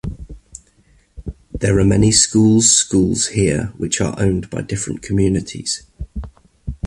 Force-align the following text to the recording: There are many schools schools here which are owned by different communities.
There 1.53 1.77
are 1.77 1.83
many 1.85 2.11
schools 2.11 2.71
schools 2.75 3.27
here 3.37 3.71
which 3.77 4.01
are 4.01 4.15
owned 4.19 4.49
by 4.49 4.63
different 4.63 5.03
communities. 5.03 5.83